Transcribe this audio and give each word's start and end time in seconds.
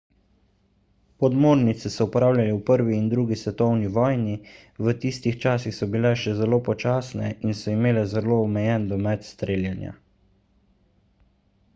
podmornice 1.23 1.91
so 1.95 2.07
uporabljali 2.09 2.55
v 2.55 2.61
1 2.79 2.89
in 2.99 3.11
2 3.11 3.37
svetovni 3.41 3.91
vojni 3.97 4.37
v 4.87 4.95
tistih 5.05 5.37
časih 5.45 5.77
so 5.81 5.89
bile 5.97 6.15
še 6.23 6.35
zelo 6.41 6.61
počasne 6.71 7.31
in 7.49 7.55
so 7.61 7.77
imele 7.77 8.05
zelo 8.15 8.41
omejen 8.49 8.91
domet 8.95 9.29
streljanja 9.31 9.95